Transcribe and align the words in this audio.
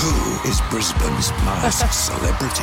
Who 0.00 0.48
is 0.48 0.60
Brisbane's 0.70 1.32
masked 1.42 1.92
celebrity? 2.06 2.62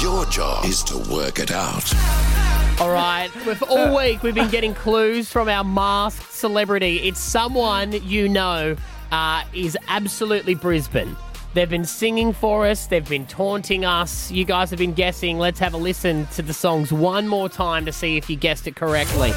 Your 0.00 0.24
job 0.26 0.64
is 0.64 0.84
to 0.84 0.96
work 1.12 1.40
it 1.40 1.50
out. 1.50 1.92
All 2.80 2.92
right. 2.92 3.30
We've, 3.44 3.60
all 3.64 3.96
week 3.96 4.22
we've 4.22 4.34
been 4.34 4.50
getting 4.50 4.74
clues 4.74 5.28
from 5.28 5.48
our 5.48 5.64
masked 5.64 6.32
celebrity. 6.32 6.98
It's 6.98 7.18
someone 7.18 7.90
you 8.06 8.28
know 8.28 8.76
uh, 9.10 9.42
is 9.52 9.76
absolutely 9.88 10.54
Brisbane. 10.54 11.16
They've 11.54 11.68
been 11.68 11.84
singing 11.84 12.32
for 12.32 12.68
us. 12.68 12.86
They've 12.86 13.08
been 13.08 13.26
taunting 13.26 13.84
us. 13.84 14.30
You 14.30 14.44
guys 14.44 14.70
have 14.70 14.78
been 14.78 14.94
guessing. 14.94 15.38
Let's 15.38 15.58
have 15.58 15.74
a 15.74 15.78
listen 15.78 16.26
to 16.34 16.42
the 16.42 16.54
songs 16.54 16.92
one 16.92 17.26
more 17.26 17.48
time 17.48 17.86
to 17.86 17.92
see 17.92 18.16
if 18.16 18.30
you 18.30 18.36
guessed 18.36 18.68
it 18.68 18.76
correctly. 18.76 19.32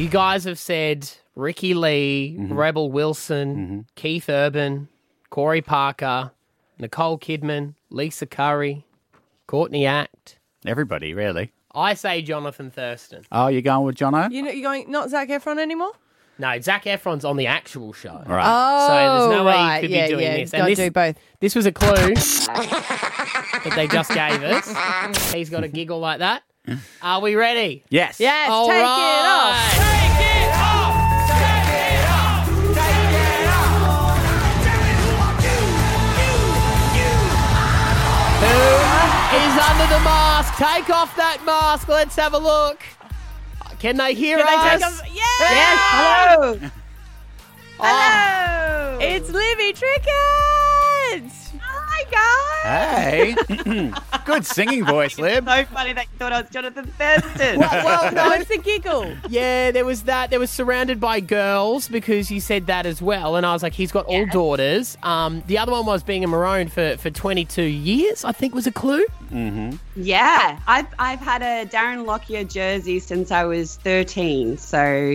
You 0.00 0.08
guys 0.08 0.44
have 0.44 0.58
said 0.58 1.10
Ricki-Lee, 1.36 2.38
mm-hmm. 2.40 2.54
Rebel 2.54 2.90
Wilson, 2.90 3.54
mm-hmm. 3.54 3.80
Keith 3.96 4.30
Urban, 4.30 4.88
Corey 5.28 5.60
Parker, 5.60 6.30
Nicole 6.78 7.18
Kidman, 7.18 7.74
Lisa 7.90 8.24
Curry, 8.24 8.86
Courtney 9.46 9.84
Act. 9.84 10.38
Everybody, 10.64 11.12
really. 11.12 11.52
I 11.74 11.92
say 11.92 12.22
Jonathan 12.22 12.70
Thurston. 12.70 13.26
Oh, 13.30 13.48
you're 13.48 13.60
going 13.60 13.84
with 13.84 13.96
Jono? 13.96 14.32
You 14.32 14.40
know, 14.40 14.50
you're 14.50 14.62
going 14.62 14.90
not 14.90 15.10
Zac 15.10 15.28
Efron 15.28 15.58
anymore. 15.58 15.92
No, 16.38 16.58
Zac 16.60 16.84
Efron's 16.84 17.26
on 17.26 17.36
the 17.36 17.48
actual 17.48 17.92
show. 17.92 18.24
All 18.26 18.34
right. 18.34 18.46
Oh, 18.46 18.88
So 18.88 18.94
there's 18.94 19.36
no 19.36 19.42
oh, 19.42 19.44
way 19.44 19.52
right. 19.52 19.76
you 19.76 19.80
could 19.82 19.90
yeah, 19.90 20.06
be 20.06 20.12
doing 20.12 20.24
yeah. 20.24 20.36
this. 20.38 20.50
Gotta 20.50 20.64
this, 20.64 20.78
do 20.78 20.90
both. 20.90 21.16
this 21.40 21.54
was 21.54 21.66
a 21.66 21.72
clue 21.72 22.14
that 22.14 23.72
they 23.76 23.86
just 23.86 24.08
gave 24.14 24.42
us. 24.44 25.32
He's 25.34 25.50
got 25.50 25.62
a 25.62 25.68
giggle 25.68 26.00
like 26.00 26.20
that. 26.20 26.42
Are 27.02 27.20
we 27.20 27.34
ready? 27.36 27.84
yes. 27.88 28.18
Yes, 28.20 28.48
All 28.50 28.66
take 28.68 28.82
right. 28.82 29.20
it 29.20 29.26
off. 29.26 29.72
Take 29.74 30.20
it 30.26 30.50
off. 30.54 30.94
Take 31.28 31.70
it 31.80 32.08
off. 32.08 32.46
Take 32.74 33.14
it 33.14 33.46
off. 33.48 35.20
Who 38.40 38.56
is 39.36 39.54
under 39.68 39.86
the 39.94 40.00
mask? 40.04 40.54
Take 40.56 40.88
off 40.90 41.14
that 41.16 41.42
mask. 41.44 41.88
Let's 41.88 42.16
have 42.16 42.32
a 42.34 42.38
look. 42.38 42.80
Can 43.78 43.96
they 43.96 44.14
hear 44.14 44.38
Can 44.38 44.46
us? 44.46 44.52
they 44.64 44.70
take 44.78 44.86
off? 44.86 45.02
Yes. 45.14 45.40
Yes, 45.40 45.78
hello. 45.92 46.58
Oh, 47.78 47.82
hello. 47.82 48.98
It's 49.00 49.30
Libby 49.30 49.72
Trickett. 49.72 51.39
Hi, 52.12 53.34
guys. 53.34 53.46
Hey. 53.64 53.92
Good 54.26 54.44
singing 54.46 54.84
voice, 54.84 55.18
Lib. 55.18 55.46
So 55.48 55.64
funny 55.66 55.92
that 55.94 56.06
you 56.12 56.18
thought 56.18 56.32
I 56.32 56.42
was 56.42 56.50
Jonathan 56.50 56.86
Thurston. 56.86 57.58
well, 57.60 58.12
no, 58.12 58.28
What's 58.28 58.48
the 58.48 58.58
giggle? 58.58 59.14
Yeah, 59.28 59.70
there 59.70 59.84
was 59.84 60.02
that. 60.02 60.30
There 60.30 60.38
was 60.38 60.50
surrounded 60.50 61.00
by 61.00 61.20
girls 61.20 61.88
because 61.88 62.30
you 62.30 62.40
said 62.40 62.66
that 62.66 62.86
as 62.86 63.00
well, 63.00 63.36
and 63.36 63.46
I 63.46 63.52
was 63.52 63.62
like, 63.62 63.72
he's 63.72 63.92
got 63.92 64.06
all 64.06 64.26
daughters. 64.26 64.96
Um, 65.02 65.42
the 65.46 65.58
other 65.58 65.72
one 65.72 65.86
was 65.86 66.02
being 66.02 66.22
a 66.24 66.28
maroon 66.28 66.68
for 66.68 66.96
for 66.98 67.10
22 67.10 67.62
years. 67.62 68.24
I 68.24 68.32
think 68.32 68.54
was 68.54 68.66
a 68.66 68.72
clue. 68.72 69.06
yeah, 69.96 70.58
I've, 70.66 70.86
I've 70.98 71.20
had 71.20 71.42
a 71.42 71.66
Darren 71.70 72.04
Lockyer 72.06 72.44
jersey 72.44 72.98
since 73.00 73.30
I 73.30 73.44
was 73.44 73.76
13, 73.76 74.58
so 74.58 75.14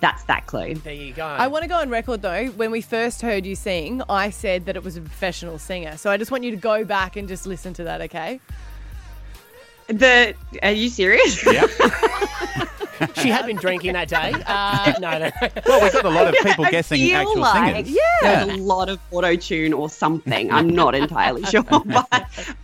that's 0.00 0.24
that 0.24 0.46
clue. 0.46 0.74
There 0.74 0.92
you 0.92 1.12
go. 1.12 1.24
I 1.24 1.48
want 1.48 1.62
to 1.62 1.68
go 1.68 1.76
on 1.76 1.90
record 1.90 2.22
though. 2.22 2.46
When 2.46 2.70
we 2.70 2.80
first 2.80 3.20
heard 3.22 3.44
you 3.44 3.56
sing, 3.56 4.02
I 4.08 4.30
said 4.30 4.66
that 4.66 4.76
it 4.76 4.84
was 4.84 4.96
a 4.96 5.00
professional 5.00 5.58
singer. 5.58 5.96
So 5.96 6.10
I 6.10 6.16
just 6.16 6.30
want 6.30 6.44
you 6.44 6.50
to 6.52 6.56
go 6.56 6.84
back 6.84 7.16
and 7.16 7.26
just 7.26 7.46
listen 7.46 7.72
to 7.74 7.84
that, 7.84 8.00
okay? 8.02 8.40
The 9.88 10.34
Are 10.62 10.70
you 10.70 10.88
serious? 10.88 11.44
Yep. 11.44 11.70
she 13.16 13.28
had 13.28 13.46
been 13.46 13.56
drinking 13.56 13.92
that 13.94 14.08
day. 14.08 14.34
Uh, 14.48 14.92
no, 15.00 15.18
no. 15.18 15.30
Well, 15.66 15.82
we've 15.82 15.92
got 15.92 16.04
a 16.04 16.08
lot 16.08 16.26
of 16.28 16.34
people 16.42 16.64
I 16.64 16.70
guessing 16.70 16.98
feel 16.98 17.16
actual 17.16 17.38
like 17.38 17.86
singers. 17.86 17.98
There's 18.22 18.48
a 18.58 18.62
lot 18.62 18.88
of 18.88 18.98
auto 19.10 19.36
tune 19.36 19.72
or 19.72 19.88
something. 19.88 20.50
I'm 20.50 20.68
not 20.70 20.94
entirely 20.94 21.44
sure, 21.46 21.62
but 21.62 22.08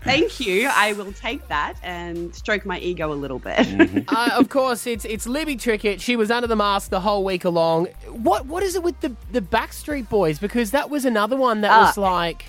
thank 0.02 0.40
you. 0.40 0.68
I 0.72 0.92
will 0.94 1.12
take 1.12 1.46
that 1.48 1.74
and 1.82 2.34
stroke 2.34 2.64
my 2.64 2.78
ego 2.78 3.12
a 3.12 3.14
little 3.14 3.38
bit. 3.38 4.04
uh, 4.08 4.30
of 4.34 4.48
course, 4.48 4.86
it's 4.86 5.04
it's 5.04 5.26
Libby 5.26 5.56
Trickett. 5.56 6.00
She 6.00 6.16
was 6.16 6.30
under 6.30 6.46
the 6.46 6.56
mask 6.56 6.90
the 6.90 7.00
whole 7.00 7.24
week 7.24 7.44
along. 7.44 7.86
What 8.08 8.46
what 8.46 8.62
is 8.62 8.74
it 8.76 8.82
with 8.82 8.98
the 9.00 9.14
the 9.32 9.40
Backstreet 9.40 10.08
Boys? 10.08 10.38
Because 10.38 10.70
that 10.72 10.90
was 10.90 11.04
another 11.04 11.36
one 11.36 11.60
that 11.62 11.70
was 11.80 11.98
Ah. 11.98 12.00
like. 12.00 12.46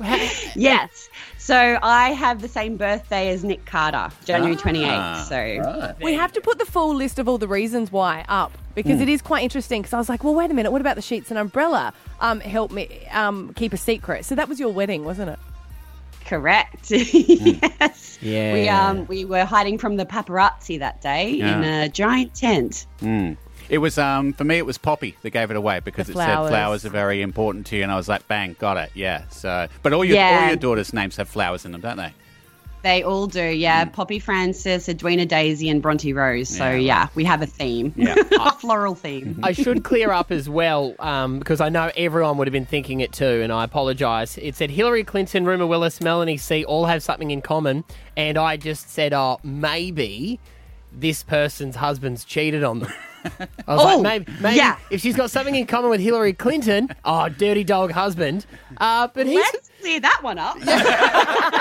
yes. 0.56 1.08
So 1.38 1.78
I 1.82 2.10
have 2.10 2.40
the 2.42 2.48
same 2.48 2.76
birthday 2.76 3.28
as 3.30 3.44
Nick 3.44 3.64
Carter, 3.66 4.10
January 4.24 4.56
28th. 4.56 4.88
Ah, 4.88 5.26
So 5.28 5.94
We 6.02 6.14
have 6.14 6.32
to 6.32 6.40
put 6.40 6.58
the 6.58 6.64
full 6.64 6.94
list 6.94 7.18
of 7.18 7.28
all 7.28 7.38
the 7.38 7.48
reasons 7.48 7.92
why 7.92 8.24
up 8.28 8.56
because 8.74 9.00
it 9.00 9.08
is 9.08 9.22
quite 9.22 9.44
interesting. 9.44 9.82
Because 9.82 9.92
I 9.92 9.98
was 9.98 10.08
like, 10.08 10.24
well, 10.24 10.34
wait 10.34 10.50
a 10.50 10.54
minute, 10.54 10.72
what 10.72 10.80
about 10.80 10.96
the 10.96 11.02
sheets 11.02 11.30
and 11.30 11.38
umbrella? 11.38 11.92
Um, 12.20 12.40
help 12.40 12.70
me 12.72 13.06
um, 13.12 13.52
keep 13.54 13.72
a 13.72 13.76
secret. 13.76 14.24
So 14.24 14.34
that 14.34 14.48
was 14.48 14.58
your 14.58 14.70
wedding, 14.72 15.04
wasn't 15.04 15.30
it? 15.30 15.38
correct. 16.24 16.90
yes. 16.90 18.18
Yeah. 18.22 18.52
We 18.54 18.68
um 18.68 19.06
we 19.08 19.26
were 19.26 19.44
hiding 19.44 19.76
from 19.76 19.96
the 19.96 20.06
paparazzi 20.06 20.78
that 20.78 21.02
day 21.02 21.38
in 21.38 21.62
a 21.64 21.88
giant 21.90 22.34
tent. 22.34 22.86
It 23.68 23.78
was 23.78 23.98
um 23.98 24.32
for 24.32 24.44
me. 24.44 24.56
It 24.58 24.66
was 24.66 24.78
Poppy 24.78 25.16
that 25.22 25.30
gave 25.30 25.50
it 25.50 25.56
away 25.56 25.80
because 25.80 26.06
The 26.06 26.12
it 26.12 26.16
said 26.16 26.26
flowers. 26.26 26.50
flowers 26.50 26.84
are 26.86 26.90
very 26.90 27.22
important 27.22 27.66
to 27.68 27.76
you, 27.76 27.82
and 27.82 27.90
I 27.92 27.96
was 27.96 28.08
like, 28.08 28.26
bang, 28.28 28.56
got 28.58 28.76
it. 28.76 28.90
Yeah. 28.94 29.24
So, 29.30 29.68
but 29.82 29.92
all 29.92 30.04
your 30.04 30.16
Yeah. 30.16 30.40
all 30.42 30.46
your 30.48 30.56
daughters' 30.56 30.92
names 30.92 31.16
have 31.16 31.28
flowers 31.28 31.64
in 31.64 31.72
them, 31.72 31.80
don't 31.80 31.96
they? 31.96 32.12
They 32.82 33.02
all 33.02 33.26
do, 33.26 33.42
yeah. 33.42 33.86
Poppy 33.86 34.18
Francis, 34.18 34.90
Edwina 34.90 35.24
Daisy, 35.24 35.70
and 35.70 35.80
Bronte 35.80 36.12
Rose. 36.12 36.50
So 36.50 36.66
Yeah. 36.72 36.76
yeah, 36.76 37.08
we 37.14 37.24
have 37.24 37.40
a 37.40 37.46
theme. 37.46 37.94
Yeah. 37.96 38.14
a 38.38 38.52
floral 38.52 38.94
theme. 38.94 39.40
I 39.42 39.52
should 39.52 39.84
clear 39.84 40.12
up 40.12 40.30
as 40.30 40.50
well 40.50 40.94
um, 40.98 41.38
because 41.38 41.62
I 41.62 41.70
know 41.70 41.90
everyone 41.96 42.36
would 42.36 42.46
have 42.46 42.52
been 42.52 42.66
thinking 42.66 43.00
it 43.00 43.10
too, 43.10 43.40
and 43.42 43.50
I 43.50 43.64
apologise. 43.64 44.36
It 44.36 44.54
said 44.54 44.68
Hillary 44.68 45.02
Clinton, 45.02 45.46
Rumer 45.46 45.66
Willis, 45.66 46.02
Melanie 46.02 46.36
C 46.36 46.62
all 46.62 46.84
have 46.84 47.02
something 47.02 47.30
in 47.30 47.40
common, 47.40 47.84
and 48.18 48.36
I 48.36 48.58
just 48.58 48.90
said, 48.90 49.14
oh, 49.14 49.38
maybe 49.42 50.38
this 50.92 51.22
person's 51.22 51.76
husband's 51.76 52.22
cheated 52.22 52.62
on 52.62 52.80
them. 52.80 52.92
I 53.24 53.74
was 53.74 53.80
Oh, 53.80 53.98
like, 53.98 54.02
maybe, 54.02 54.32
maybe 54.40 54.56
yeah. 54.56 54.76
if 54.90 55.00
she's 55.00 55.16
got 55.16 55.30
something 55.30 55.54
in 55.54 55.66
common 55.66 55.90
with 55.90 56.00
Hillary 56.00 56.32
Clinton, 56.32 56.88
oh, 57.04 57.28
dirty 57.28 57.64
dog 57.64 57.92
husband. 57.92 58.46
Uh, 58.76 59.08
but 59.14 59.26
he's 59.26 59.36
Let's 59.36 59.70
clear 59.80 60.00
that 60.00 60.20
one 60.22 60.38
up. 60.38 60.56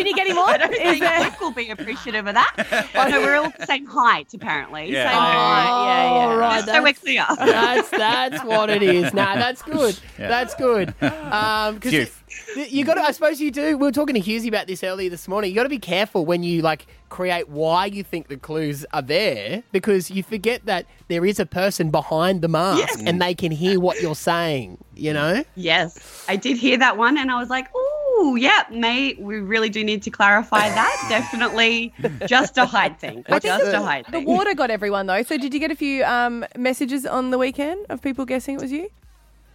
Can 0.00 0.06
you 0.06 0.14
get 0.14 0.26
him 0.26 0.38
on? 0.38 0.48
I 0.54 0.56
don't 0.56 0.72
Is 0.72 0.78
think 0.78 1.00
there- 1.00 1.20
Nick 1.20 1.40
will 1.40 1.52
be 1.52 1.70
appreciative 1.70 2.26
of 2.26 2.34
that. 2.34 2.88
no, 3.10 3.20
we're 3.20 3.36
all 3.36 3.52
the 3.58 3.66
same 3.66 3.84
height, 3.86 4.32
apparently. 4.32 4.90
Yeah. 4.90 5.10
Same 5.10 5.18
Oh, 5.18 5.20
height. 5.20 5.84
yeah, 5.84 6.04
yeah. 6.04 6.10
All 6.20 6.36
right, 6.36 6.54
Just 6.54 6.66
so 6.66 6.72
we're 6.72 6.92
that's- 6.92 6.98
clear. 6.98 7.26
That's 7.38 7.90
that's 7.90 8.44
what 8.44 8.70
it 8.70 8.82
is. 8.82 9.12
Nah, 9.12 9.34
that's 9.34 9.62
good. 9.62 9.98
Yeah. 10.18 10.28
That's 10.28 10.54
good. 10.54 10.94
Um, 11.02 11.74
because 11.76 11.92
Youth. 11.92 12.24
you 12.70 12.84
got 12.84 12.94
to. 12.94 13.00
I 13.02 13.12
suppose 13.12 13.40
you 13.40 13.50
do. 13.50 13.68
We 13.78 13.86
were 13.86 13.92
talking 13.92 14.14
to 14.14 14.20
Husey 14.20 14.48
about 14.48 14.66
this 14.66 14.82
earlier 14.84 15.08
this 15.08 15.26
morning. 15.28 15.50
You 15.50 15.56
got 15.56 15.62
to 15.64 15.68
be 15.70 15.78
careful 15.78 16.26
when 16.26 16.42
you 16.42 16.60
like 16.62 16.86
create 17.08 17.48
why 17.48 17.86
you 17.86 18.04
think 18.04 18.28
the 18.28 18.36
clues 18.36 18.84
are 18.92 19.00
there 19.02 19.62
because 19.72 20.10
you 20.10 20.22
forget 20.22 20.66
that 20.66 20.84
there 21.08 21.24
is 21.24 21.40
a 21.40 21.46
person 21.46 21.90
behind 21.90 22.42
the 22.42 22.48
mask 22.48 23.00
and 23.06 23.20
they 23.20 23.34
can 23.34 23.50
hear 23.50 23.80
what 23.80 24.00
you're 24.02 24.14
saying. 24.14 24.76
You 24.94 25.14
know. 25.14 25.42
Yes, 25.54 26.24
I 26.28 26.36
did 26.36 26.58
hear 26.58 26.76
that 26.78 26.98
one, 26.98 27.16
and 27.16 27.30
I 27.30 27.38
was 27.38 27.48
like, 27.48 27.66
"Ooh, 27.74 27.99
yeah, 28.36 28.64
mate, 28.70 29.20
we 29.20 29.36
really 29.36 29.68
do 29.68 29.84
need 29.84 30.02
to 30.02 30.10
clarify 30.10 30.68
that. 30.68 31.06
Definitely, 31.08 31.92
just 32.26 32.58
a 32.58 32.66
height 32.66 32.98
thing. 33.00 33.24
I 33.28 33.38
think 33.38 33.42
just 33.42 33.64
the, 33.64 33.78
a 33.78 33.82
height 33.82 34.10
the 34.10 34.20
water 34.20 34.54
got 34.54 34.70
everyone 34.70 35.06
though. 35.06 35.22
So 35.22 35.36
did 35.36 35.52
you 35.54 35.60
get 35.60 35.70
a 35.70 35.76
few 35.76 36.04
um, 36.04 36.44
messages 36.56 37.06
on 37.06 37.30
the 37.30 37.38
weekend 37.38 37.86
of 37.88 38.02
people 38.02 38.24
guessing 38.24 38.56
it 38.56 38.60
was 38.60 38.72
you? 38.72 38.90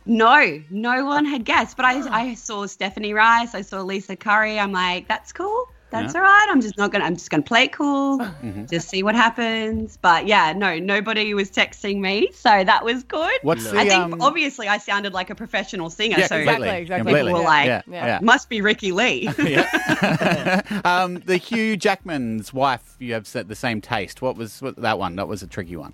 No, 0.06 0.62
no 0.70 1.06
one 1.06 1.26
had 1.26 1.46
guessed, 1.46 1.76
but 1.76 1.86
I, 1.86 2.30
I 2.30 2.34
saw 2.36 2.68
Stephanie 2.68 3.14
Rice, 3.14 3.56
I 3.56 3.62
saw 3.62 3.82
Lisa 3.82 4.16
Curry. 4.16 4.60
I'm 4.60 4.72
like, 4.72 5.08
that's 5.08 5.34
cool. 5.34 5.68
That's 5.92 6.14
Yeah. 6.14 6.20
all 6.20 6.26
right. 6.26 6.48
I'm 6.50 6.62
just 6.62 6.78
not 6.78 6.92
gonna. 6.92 7.06
I'm 7.06 7.16
just 7.16 7.30
gonna 7.30 7.44
play 7.44 7.64
it 7.66 7.72
cool. 7.74 8.20
Mm-hmm. 8.46 8.66
Just 8.66 8.90
see 8.90 9.02
what 9.02 9.16
happens. 9.16 9.98
But 10.02 10.28
yeah, 10.28 10.54
no, 10.54 10.78
nobody 10.78 11.34
was 11.34 11.50
texting 11.50 12.00
me, 12.00 12.30
so 12.34 12.64
that 12.64 12.84
was 12.84 13.04
good. 13.04 13.40
What's 13.44 13.70
the 13.70 13.80
I 13.80 13.88
think 13.88 14.02
um, 14.14 14.22
obviously 14.22 14.68
I 14.68 14.78
sounded 14.78 15.14
like 15.14 15.30
a 15.30 15.36
professional 15.36 15.90
singer, 15.90 16.18
yeah, 16.20 16.28
so 16.28 16.38
Exactly, 16.38 16.70
exactly. 16.70 16.98
completely. 17.14 17.30
People 17.32 17.40
were 17.40 17.46
like, 17.46 17.68
yeah, 17.68 17.82
Yeah. 17.88 18.06
yeah. 18.06 18.20
must 18.22 18.50
be 18.50 18.62
Ricki-Lee. 18.62 19.28
um, 20.86 21.16
the 21.26 21.38
Hugh 21.38 21.78
Jackman's 21.78 22.54
wife, 22.54 22.96
you 23.00 23.14
have 23.14 23.26
said 23.26 23.48
the 23.48 23.56
same 23.56 23.82
taste. 23.82 24.22
What 24.22 24.36
was 24.38 24.62
what, 24.62 24.76
that 24.78 25.00
one? 25.00 25.16
That 25.16 25.28
was 25.28 25.42
a 25.44 25.48
tricky 25.48 25.76
one. 25.76 25.94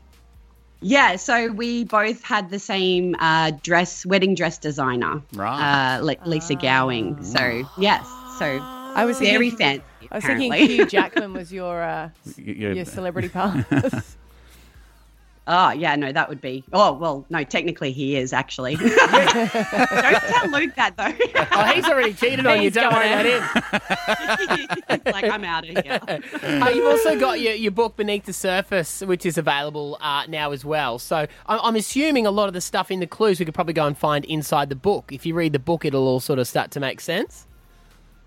Yeah, 0.81 1.15
so 1.17 1.47
we 1.51 1.83
both 1.85 2.23
had 2.23 2.49
the 2.49 2.59
same 2.59 3.15
uh, 3.19 3.51
dress, 3.63 4.05
wedding 4.05 4.33
dress 4.35 4.57
designer, 4.57 5.21
Right. 5.33 5.97
Uh, 5.97 6.01
Li- 6.01 6.17
Lisa 6.25 6.55
Gowing. 6.55 7.23
So 7.23 7.63
yes, 7.77 8.05
so 8.39 8.59
I 8.95 9.05
was 9.05 9.19
very 9.19 9.49
thinking, 9.51 9.81
fancy. 10.01 10.07
I 10.11 10.15
was 10.15 10.23
thinking. 10.25 10.53
Hugh 10.53 10.85
Jackman 10.87 11.33
was 11.33 11.51
your 11.51 11.81
uh, 11.81 12.09
You- 12.37 12.53
you- 12.53 12.73
your 12.73 12.85
celebrity 12.85 13.29
pass. 13.29 14.17
Oh, 15.47 15.71
yeah, 15.71 15.95
no, 15.95 16.11
that 16.11 16.29
would 16.29 16.39
be. 16.39 16.63
Oh, 16.71 16.93
well, 16.93 17.25
no, 17.31 17.43
technically 17.43 17.91
he 17.91 18.15
is 18.15 18.31
actually. 18.31 18.75
Don't 18.75 18.89
tell 18.89 20.49
Luke 20.51 20.75
that 20.75 20.93
though. 20.97 21.11
Oh, 21.51 21.63
he's 21.73 21.85
already 21.85 22.13
cheated 22.13 22.45
on 22.45 22.61
you. 22.61 22.69
Don't 22.69 22.93
worry 22.93 23.09
going 23.09 23.37
about 23.37 24.89
him. 24.89 25.01
like 25.13 25.23
I'm 25.25 25.43
out 25.43 25.67
of 25.67 25.83
here. 25.83 25.99
Uh, 26.43 26.69
you've 26.73 26.85
also 26.85 27.19
got 27.19 27.39
your, 27.41 27.53
your 27.53 27.71
book 27.71 27.97
Beneath 27.97 28.25
the 28.25 28.33
Surface, 28.33 29.01
which 29.01 29.25
is 29.25 29.37
available 29.37 29.97
uh, 29.99 30.25
now 30.27 30.51
as 30.51 30.63
well. 30.63 30.99
So 30.99 31.17
I'm, 31.47 31.59
I'm 31.63 31.75
assuming 31.75 32.27
a 32.27 32.31
lot 32.31 32.47
of 32.47 32.53
the 32.53 32.61
stuff 32.61 32.91
in 32.91 32.99
the 32.99 33.07
clues 33.07 33.39
we 33.39 33.45
could 33.45 33.55
probably 33.55 33.73
go 33.73 33.87
and 33.87 33.97
find 33.97 34.23
inside 34.25 34.69
the 34.69 34.75
book. 34.75 35.11
If 35.11 35.25
you 35.25 35.33
read 35.33 35.53
the 35.53 35.59
book, 35.59 35.85
it'll 35.85 36.07
all 36.07 36.19
sort 36.19 36.37
of 36.39 36.47
start 36.47 36.69
to 36.71 36.79
make 36.79 37.01
sense. 37.01 37.47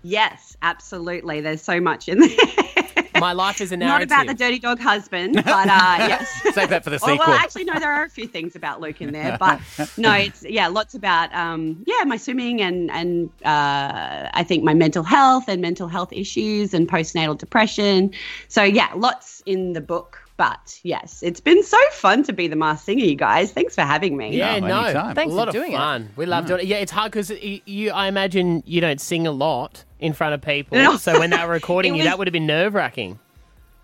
Yes, 0.07 0.55
absolutely. 0.61 1.41
There's 1.41 1.63
so 1.63 1.81
much 1.81 2.07
in 2.07 2.19
there. 2.19 2.29
My 3.19 3.33
life 3.33 3.59
is 3.59 3.71
a 3.71 3.77
Not 3.77 3.87
narrative. 3.87 4.11
about 4.11 4.27
the 4.27 4.35
dirty 4.35 4.59
dog 4.59 4.79
husband, 4.79 5.33
but 5.33 5.47
uh, 5.47 5.55
yes. 5.67 6.29
Save 6.53 6.69
that 6.69 6.83
for 6.83 6.91
the 6.91 6.99
sequel. 6.99 7.17
well, 7.17 7.29
actually, 7.29 7.63
no, 7.63 7.79
there 7.79 7.91
are 7.91 8.03
a 8.03 8.09
few 8.09 8.27
things 8.27 8.55
about 8.55 8.81
Luke 8.81 9.01
in 9.01 9.13
there, 9.13 9.35
but 9.39 9.59
no, 9.97 10.13
it's 10.13 10.43
yeah, 10.43 10.67
lots 10.67 10.93
about 10.93 11.33
um, 11.33 11.83
yeah, 11.87 12.03
my 12.03 12.17
swimming 12.17 12.61
and 12.61 12.91
and 12.91 13.29
uh, 13.45 14.29
I 14.31 14.43
think 14.45 14.63
my 14.63 14.75
mental 14.75 15.01
health 15.01 15.45
and 15.47 15.59
mental 15.59 15.87
health 15.87 16.13
issues 16.13 16.73
and 16.73 16.87
postnatal 16.87 17.35
depression. 17.37 18.11
So 18.47 18.61
yeah, 18.61 18.91
lots 18.95 19.41
in 19.47 19.73
the 19.73 19.81
book. 19.81 20.24
But 20.37 20.79
yes, 20.83 21.23
it's 21.23 21.39
been 21.39 21.63
so 21.63 21.77
fun 21.91 22.23
to 22.23 22.33
be 22.33 22.47
the 22.49 22.57
masked 22.57 22.85
singer, 22.85 23.05
you 23.05 23.15
guys. 23.15 23.53
Thanks 23.53 23.73
for 23.73 23.81
having 23.83 24.17
me. 24.17 24.35
Yeah, 24.35 24.59
No, 24.59 24.91
no. 24.91 25.13
Thanks 25.13 25.33
a 25.33 25.35
lot 25.35 25.47
for 25.47 25.53
doing 25.53 25.75
of 25.75 26.01
it. 26.01 26.07
We 26.17 26.25
love 26.25 26.45
doing 26.45 26.61
it. 26.61 26.65
Yeah, 26.67 26.77
it's 26.77 26.91
hard 26.91 27.11
because 27.11 27.29
you, 27.29 27.61
you, 27.65 27.91
I 27.91 28.07
imagine 28.07 28.61
you 28.65 28.81
don't 28.81 28.99
sing 28.99 29.25
a 29.27 29.31
lot 29.31 29.85
in 29.99 30.11
front 30.11 30.33
of 30.33 30.41
people. 30.41 30.77
No. 30.77 30.97
So 30.97 31.19
when 31.19 31.29
they 31.29 31.37
were 31.37 31.53
recording 31.53 31.93
It 31.93 31.97
you, 31.99 32.03
was- 32.03 32.09
that 32.11 32.17
would 32.17 32.27
have 32.27 32.33
been 32.33 32.47
nerve 32.47 32.73
wracking. 32.73 33.17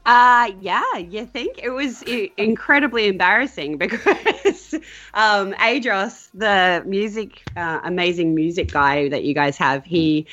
Uh, 0.03 0.51
yeah, 0.61 0.97
you 0.97 1.27
think 1.27 1.59
it 1.61 1.69
was 1.69 2.03
i- 2.07 2.31
incredibly 2.35 3.05
embarrassing 3.07 3.77
because 3.77 4.73
um, 5.13 5.53
Adros, 5.53 6.27
the 6.33 6.83
music, 6.87 7.43
uh, 7.55 7.81
amazing 7.83 8.33
music 8.33 8.71
guy 8.71 9.07
that 9.09 9.23
you 9.23 9.35
guys 9.35 9.57
have, 9.57 9.85
he 9.85 10.25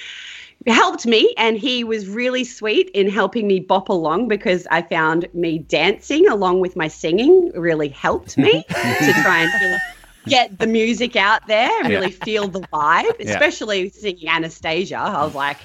helped 0.67 1.07
me 1.07 1.33
and 1.39 1.57
he 1.57 1.85
was 1.85 2.09
really 2.09 2.45
sweet 2.45 2.91
in 2.91 3.09
helping 3.09 3.47
me 3.47 3.61
bop 3.61 3.89
along 3.89 4.29
because 4.29 4.67
I 4.71 4.83
found 4.83 5.27
me 5.33 5.59
dancing 5.59 6.29
along 6.29 6.61
with 6.61 6.77
my 6.77 6.89
singing 6.89 7.51
really 7.55 7.89
helped 7.89 8.37
me 8.37 8.65
to 8.69 9.13
try 9.23 9.43
and 9.43 9.81
get 10.27 10.59
the 10.59 10.67
music 10.67 11.17
out 11.17 11.47
there 11.47 11.71
and 11.81 11.89
really 11.89 12.11
feel 12.11 12.49
the 12.49 12.61
vibe, 12.61 13.05
Yeah. 13.21 13.31
especially 13.31 13.89
singing 13.91 14.29
Anastacia. 14.29 14.97
I 14.99 15.25
was 15.25 15.35
like, 15.35 15.59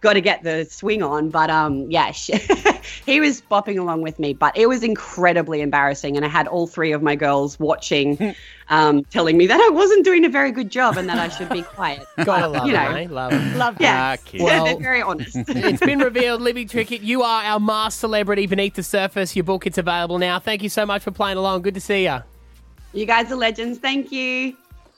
got 0.00 0.14
to 0.14 0.20
get 0.20 0.42
the 0.42 0.64
swing 0.64 1.02
on. 1.02 1.30
But 1.30 1.48
um, 1.50 1.90
yeah, 1.90 2.10
sh- 2.10 2.30
he 3.06 3.20
was 3.20 3.40
bopping 3.42 3.78
along 3.78 4.02
with 4.02 4.18
me, 4.18 4.32
but 4.32 4.56
it 4.56 4.68
was 4.68 4.82
incredibly 4.82 5.60
embarrassing. 5.60 6.16
And 6.16 6.24
I 6.24 6.28
had 6.28 6.46
all 6.48 6.66
three 6.66 6.92
of 6.92 7.02
my 7.02 7.14
girls 7.16 7.58
watching, 7.58 8.34
um, 8.68 9.04
telling 9.04 9.36
me 9.36 9.46
that 9.46 9.60
I 9.60 9.68
wasn't 9.72 10.04
doing 10.04 10.24
a 10.24 10.28
very 10.28 10.50
good 10.52 10.70
job 10.70 10.96
and 10.96 11.08
that 11.08 11.18
I 11.18 11.28
should 11.28 11.48
be 11.48 11.62
quiet. 11.62 12.04
Gotta 12.24 12.48
But, 12.48 12.50
love 12.52 12.66
you 12.66 12.74
it, 12.74 12.76
know, 12.76 12.90
eh? 12.96 13.06
Love 13.10 13.32
it. 13.32 13.56
Love 13.56 13.78
that. 13.78 13.82
yeah, 13.82 14.16
Ah, 14.18 14.22
cute. 14.24 14.42
Well- 14.42 14.64
they're 14.64 14.78
very 14.78 15.02
honest. 15.02 15.36
it's 15.48 15.80
been 15.80 15.98
revealed, 16.00 16.40
Libby 16.40 16.66
Trickett, 16.66 17.02
you 17.02 17.22
are 17.22 17.42
our 17.44 17.60
masked 17.60 18.00
celebrity 18.00 18.46
beneath 18.46 18.74
the 18.74 18.82
surface. 18.82 19.34
Your 19.36 19.44
book, 19.44 19.66
it's 19.66 19.78
available 19.78 20.18
now. 20.18 20.38
Thank 20.38 20.62
you 20.62 20.68
so 20.68 20.84
much 20.86 21.02
for 21.02 21.10
playing 21.10 21.36
along. 21.38 21.62
Good 21.62 21.74
to 21.74 21.80
see 21.80 22.04
you. 22.04 22.18
you 22.92 23.06
guys 23.06 23.30
are 23.32 23.36
legends. 23.36 23.78
Thank 23.78 24.12
you. 24.12 24.56